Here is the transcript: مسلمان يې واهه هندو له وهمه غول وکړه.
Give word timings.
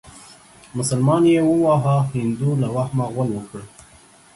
مسلمان 0.77 1.23
يې 1.33 1.41
واهه 1.63 1.97
هندو 2.13 2.49
له 2.61 2.67
وهمه 2.75 3.05
غول 3.13 3.29
وکړه. 3.33 3.63